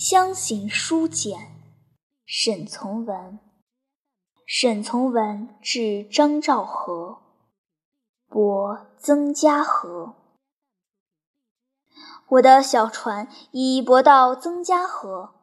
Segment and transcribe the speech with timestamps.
[0.00, 1.60] 乡行书简，
[2.24, 3.38] 沈从文。
[4.46, 7.18] 沈从文至张兆和，
[8.26, 10.14] 泊曾家河。
[12.28, 15.34] 我的小船已泊到曾家河，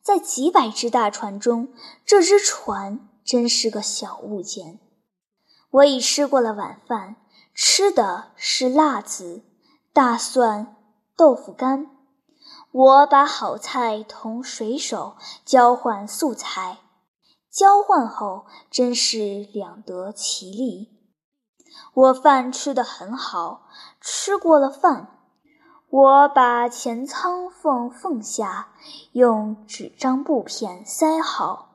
[0.00, 4.78] 在几百只大船中，这只船真是个小物件。
[5.70, 7.16] 我已吃过了晚饭，
[7.52, 9.42] 吃的是辣子、
[9.92, 10.76] 大蒜、
[11.16, 11.95] 豆腐干。
[12.78, 15.16] 我把好菜同水手
[15.46, 16.76] 交换素材，
[17.50, 20.90] 交换后真是两得其利。
[21.94, 23.62] 我饭吃得很好，
[23.98, 25.08] 吃过了饭，
[25.88, 28.68] 我把前舱缝缝下
[29.12, 31.70] 用纸张布片塞好，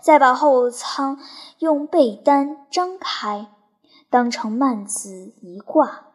[0.00, 1.18] 再把后舱
[1.58, 3.50] 用被单张开，
[4.08, 6.13] 当成幔子一挂。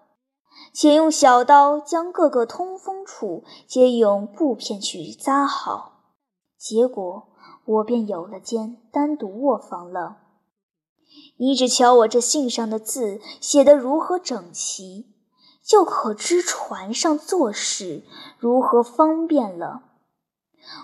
[0.74, 6.04] 且用小刀将各个通风处皆用布片去扎好，
[6.58, 7.28] 结果
[7.66, 10.18] 我便有了间单独卧房了。
[11.38, 15.08] 你只瞧我这信上的字写得如何整齐，
[15.64, 18.04] 就可知船上做事
[18.38, 19.84] 如何方便了。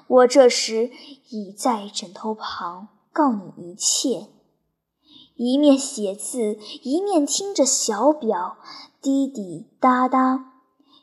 [0.07, 0.89] 我这时
[1.29, 4.29] 已在枕头旁告你一切，
[5.35, 8.57] 一面写字，一面听着小表。
[9.01, 10.53] 滴滴答答，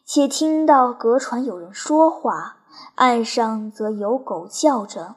[0.04, 2.56] 且听到隔船有人说话，
[2.96, 5.14] 岸上则有狗叫着。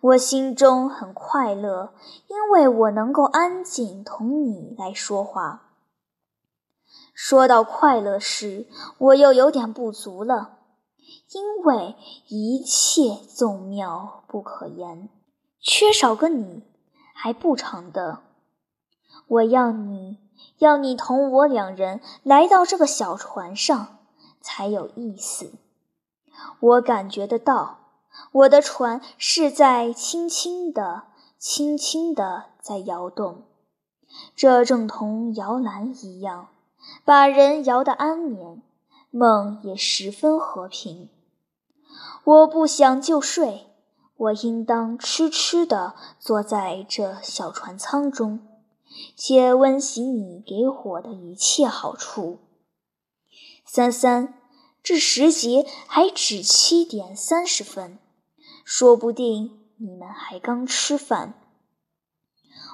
[0.00, 1.94] 我心中很快乐，
[2.28, 5.70] 因为我能够安静同你来说话。
[7.12, 8.68] 说到快乐时，
[8.98, 10.58] 我又有点不足了，
[11.32, 11.96] 因为
[12.28, 15.08] 一切纵妙不可言，
[15.60, 16.62] 缺少个你
[17.14, 18.18] 还不成的。
[19.26, 20.18] 我要你。
[20.58, 23.98] 要你同我两人来到这个小船上，
[24.40, 25.52] 才有意思。
[26.58, 27.78] 我感觉得到，
[28.32, 31.04] 我的船是在轻轻的、
[31.38, 33.42] 轻轻的在摇动，
[34.34, 36.48] 这正同摇篮一样，
[37.04, 38.60] 把人摇得安眠，
[39.10, 41.08] 梦也十分和平。
[42.24, 43.66] 我不想就睡，
[44.16, 48.40] 我应当痴痴地坐在这小船舱中。
[49.16, 52.38] 且温习你给我的一切好处。
[53.66, 54.34] 三三，
[54.84, 57.98] 这时节还只七点三十分，
[58.64, 61.34] 说不定你们还刚吃饭。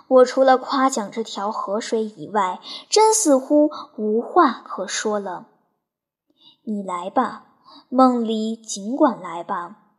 [0.08, 5.46] 我除了夸奖这条河水以外，真似乎无话可说了。
[6.64, 7.46] 你来吧，
[7.88, 9.89] 梦里尽管来吧。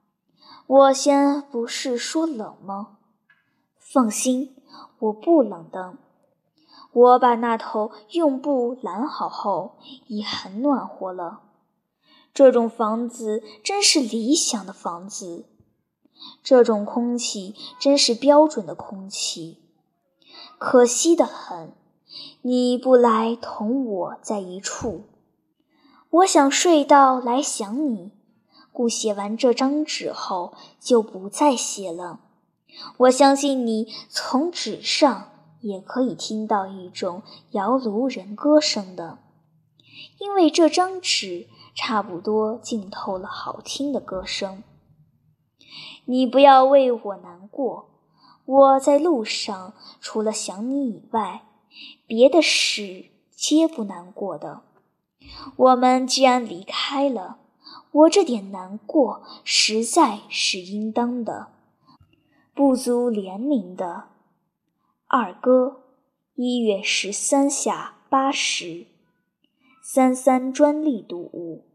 [0.74, 3.00] 我先不是说冷吗？
[3.78, 4.56] 放心，
[5.00, 5.98] 我不冷的。
[6.94, 9.76] 我把那头用布拦好后，
[10.08, 11.42] 已很暖和了。
[12.34, 15.44] 这种房子真是理想的房子，
[16.42, 19.58] 这种空气真是标准的空气。
[20.58, 21.74] 可惜的很，
[22.44, 25.04] 你不来同我在一处。
[26.12, 28.14] 我想睡到来想你，
[28.72, 32.20] 故写完这张纸后就不再写了。
[32.98, 35.28] 我相信你从纸上。
[35.62, 37.22] 也可以听到一种
[37.52, 39.20] 摇炉人歌声的，
[40.18, 41.46] 因为这张纸
[41.76, 44.64] 差不多浸透了好听的歌声。
[46.06, 47.92] 你不要为我难过，
[48.46, 51.44] 我在路上除了想你以外，
[52.08, 54.64] 别的事皆不难过的。
[55.58, 57.38] 我们既然离开了，
[57.92, 61.48] 我这点难过实在是应当的，
[62.54, 64.10] 不足怜悯的。
[65.08, 65.84] 二哥，
[66.36, 68.86] 一月十三下八时，
[69.84, 71.71] 三三专利读物。